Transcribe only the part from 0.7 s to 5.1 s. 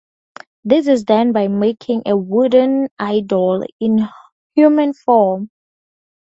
is done by making a wooden idol in human